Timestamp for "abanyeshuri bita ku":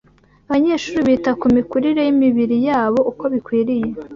0.47-1.45